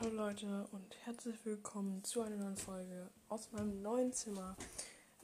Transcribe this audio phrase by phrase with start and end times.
[0.00, 4.56] Hallo Leute und herzlich willkommen zu einer neuen Folge aus meinem neuen Zimmer.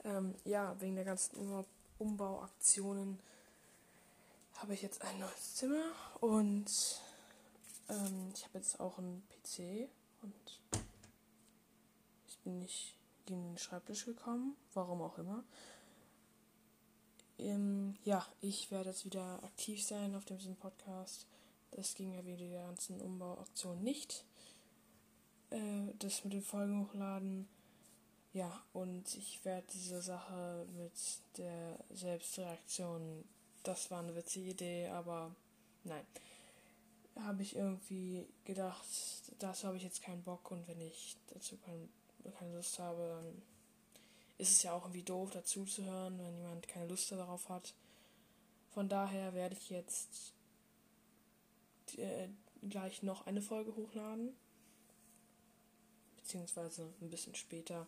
[0.03, 1.65] Ähm, ja, wegen der ganzen um
[1.97, 3.17] Umbauaktionen
[4.55, 5.81] habe ich jetzt ein neues Zimmer
[6.19, 6.65] und
[7.87, 9.87] ähm, ich habe jetzt auch einen PC
[10.23, 10.59] und
[12.27, 12.97] ich bin nicht
[13.27, 15.45] in den Schreibtisch gekommen, warum auch immer.
[17.37, 21.27] Ähm, ja, ich werde jetzt wieder aktiv sein auf diesem Podcast.
[21.71, 24.25] Das ging ja wegen der ganzen Umbauaktion nicht.
[25.55, 27.47] Äh, das mit den Folgen hochladen.
[28.33, 30.91] Ja, und ich werde diese Sache mit
[31.37, 33.23] der Selbstreaktion,
[33.63, 35.33] das war eine witzige Idee, aber
[35.85, 36.05] nein.
[37.15, 38.85] Habe ich irgendwie gedacht,
[39.39, 41.87] dazu habe ich jetzt keinen Bock und wenn ich dazu kein,
[42.37, 43.41] keine Lust habe, dann
[44.37, 47.73] ist es ja auch irgendwie doof dazu zu hören, wenn jemand keine Lust darauf hat.
[48.73, 50.33] Von daher werde ich jetzt
[51.95, 52.27] äh,
[52.67, 54.35] gleich noch eine Folge hochladen
[56.25, 57.85] beziehungsweise ein bisschen später.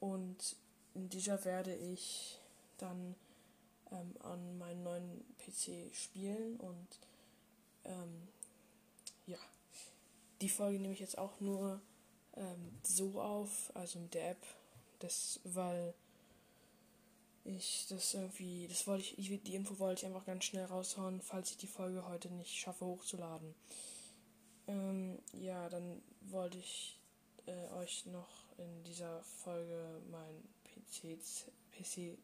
[0.00, 0.56] Und
[0.94, 2.38] in dieser werde ich
[2.78, 3.14] dann
[3.92, 6.88] ähm, an meinem neuen PC spielen und
[7.84, 8.28] ähm,
[9.26, 9.38] ja,
[10.40, 11.80] die Folge nehme ich jetzt auch nur
[12.36, 14.46] ähm, so auf, also mit der App,
[14.98, 15.94] das, weil
[17.44, 21.50] ich das irgendwie, das wollte ich, die Info wollte ich einfach ganz schnell raushauen, falls
[21.50, 23.54] ich die Folge heute nicht schaffe hochzuladen.
[24.68, 26.98] Ähm, ja, dann wollte ich
[27.46, 31.18] äh, euch noch in dieser Folge mein PC,
[31.72, 32.18] PC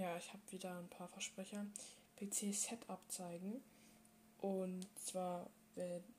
[0.00, 1.66] ja, ich habe wieder ein paar Versprecher,
[2.16, 3.62] PC-Setup zeigen.
[4.38, 5.50] Und zwar,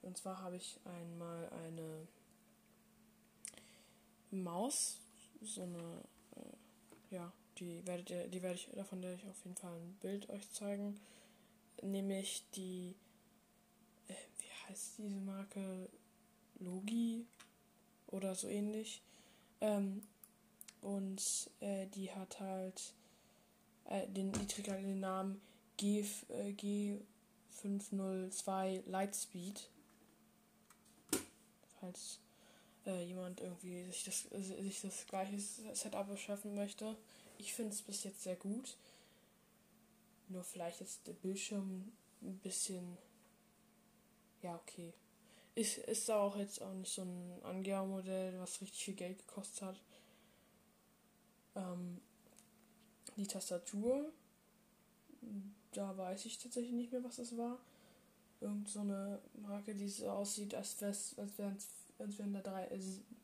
[0.04, 2.08] und zwar habe ich einmal eine
[4.30, 5.00] Maus,
[5.42, 6.04] so eine,
[6.36, 9.98] äh, ja, die werdet ihr, die werde ich, davon werde ich auf jeden Fall ein
[10.00, 11.00] Bild euch zeigen.
[11.82, 12.96] Nämlich die,
[14.08, 15.90] äh, wie heißt diese Marke?
[16.60, 17.26] Logi
[18.08, 19.02] oder so ähnlich.
[19.62, 20.04] Ähm,
[20.82, 22.94] und äh, die hat halt
[23.86, 25.42] äh, den, die trägt halt den Namen
[25.78, 29.70] G, äh, G502 Lightspeed.
[31.80, 32.20] Falls
[32.86, 36.96] äh, jemand irgendwie sich das, sich das gleiche Setup beschaffen möchte.
[37.38, 38.78] Ich finde es bis jetzt sehr gut.
[40.30, 42.98] Nur vielleicht jetzt der Bildschirm ein bisschen.
[44.42, 44.94] Ja, okay.
[45.54, 49.64] Ist, ist da auch jetzt auch nicht so ein Angebermodell, was richtig viel Geld gekostet
[49.64, 49.82] hat.
[51.56, 52.00] Ähm,
[53.18, 54.12] die Tastatur,
[55.74, 57.58] da weiß ich tatsächlich nicht mehr, was das war.
[58.40, 61.58] Irgend so eine Marke, die so aussieht, als, als, wären,
[62.00, 62.80] als wären da drei, äh,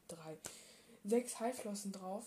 [0.10, 0.38] drei,
[1.06, 2.26] sechs Highflossen drauf.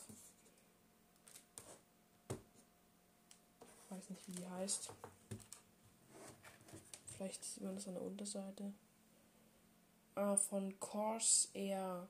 [3.85, 4.89] Ich weiß nicht, wie die heißt.
[7.17, 8.73] Vielleicht sieht man das an der Unterseite
[10.15, 12.09] äh, von Corsair.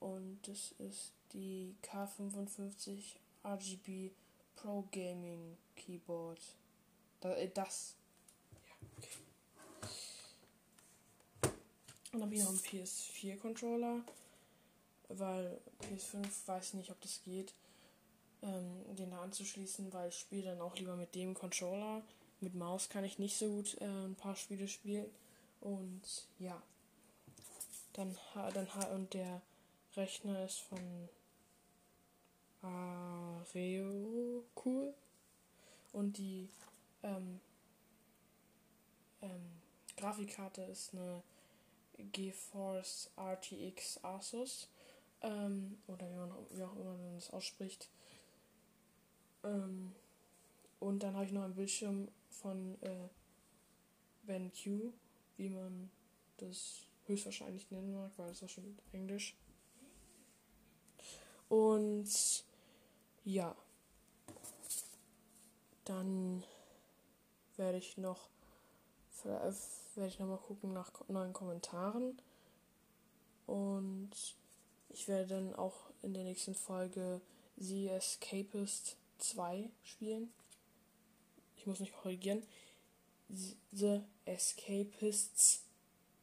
[0.00, 4.10] Und das ist die K55 RGB
[4.56, 6.40] Pro Gaming Keyboard.
[7.20, 7.96] Da, äh, das.
[8.66, 9.08] Ja, okay.
[12.12, 14.02] Und dann habe ich noch einen PS4 Controller.
[15.08, 17.52] Weil PS5 weiß nicht, ob das geht,
[18.42, 22.02] ähm, den da anzuschließen, weil ich spiele dann auch lieber mit dem Controller.
[22.40, 25.06] Mit Maus kann ich nicht so gut äh, ein paar Spiele spielen.
[25.64, 26.02] Und
[26.38, 26.62] ja,
[27.94, 28.14] dann,
[28.52, 29.40] dann und der
[29.96, 31.08] Rechner ist von
[32.60, 34.92] Areo cool.
[35.92, 36.50] Und die
[37.02, 37.40] ähm,
[39.22, 39.62] ähm,
[39.96, 41.22] Grafikkarte ist eine
[42.12, 44.68] GeForce RTX Asus.
[45.22, 47.88] Ähm, oder wie, man, wie auch immer man das ausspricht.
[49.42, 49.94] Ähm,
[50.78, 53.08] und dann habe ich noch einen Bildschirm von äh,
[54.24, 54.92] BenQ
[55.36, 55.90] wie man
[56.38, 59.36] das höchstwahrscheinlich nennen mag, weil es war schon Englisch.
[61.48, 62.44] Und
[63.24, 63.54] ja,
[65.84, 66.42] dann
[67.56, 68.28] werde ich noch
[69.24, 72.20] werde ich noch mal gucken nach neuen Kommentaren
[73.46, 74.10] und
[74.90, 77.20] ich werde dann auch in der nächsten Folge
[77.56, 80.32] The Escapist 2 spielen.
[81.56, 82.42] Ich muss mich korrigieren.
[83.28, 85.62] The Escapists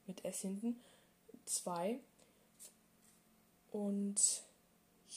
[0.07, 0.79] mit S hinten
[1.45, 1.99] 2.
[3.71, 4.43] Und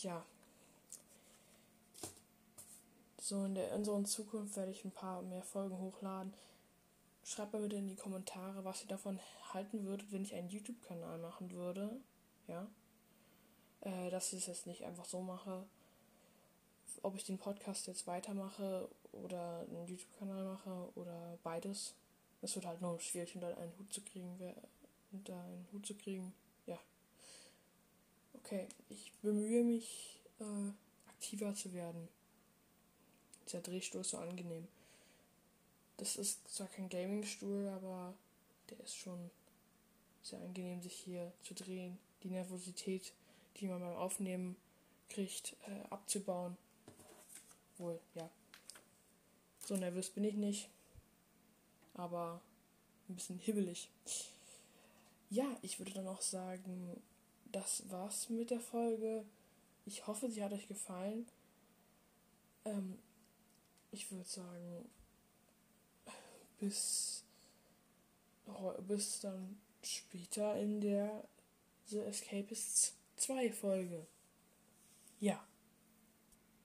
[0.03, 0.25] ja.
[3.21, 6.35] So in der in unserer Zukunft werde ich ein paar mehr Folgen hochladen.
[7.25, 9.19] Schreibt mal bitte in die Kommentare, was ihr davon
[9.53, 11.91] halten würdet, wenn ich einen YouTube-Kanal machen würde.
[12.49, 12.67] Ja.
[13.81, 15.65] Äh, dass ich es jetzt nicht einfach so mache.
[17.03, 21.95] Ob ich den Podcast jetzt weitermache oder einen YouTube-Kanal mache oder beides.
[22.43, 24.55] Es wird halt nur schwierig, unter einen Hut zu kriegen, wer,
[25.13, 26.35] unter einen Hut zu kriegen.
[26.67, 26.79] Ja.
[28.35, 32.09] Okay, ich bemühe mich, äh, aktiver zu werden.
[33.47, 34.69] Dieser Drehstuhl ist so angenehm.
[35.97, 38.15] Das ist zwar kein Gaming-Stuhl, aber
[38.71, 39.31] der ist schon
[40.23, 41.99] sehr angenehm, sich hier zu drehen.
[42.23, 43.13] Die Nervosität,
[43.57, 44.57] die man beim Aufnehmen
[45.09, 46.57] kriegt, äh, abzubauen.
[47.79, 48.29] Wohl, ja.
[49.59, 50.69] So nervös bin ich nicht.
[51.95, 52.41] Aber
[53.09, 53.91] ein bisschen hibbelig.
[55.31, 57.03] Ja, ich würde dann auch sagen,
[57.53, 59.25] das war's mit der Folge.
[59.87, 61.27] Ich hoffe, sie hat euch gefallen.
[62.65, 62.99] Ähm,
[63.91, 64.89] ich würde sagen,
[66.59, 67.25] bis,
[68.89, 71.25] bis dann später in der
[71.87, 74.07] The Escapists 2 Folge.
[75.21, 75.47] Ja.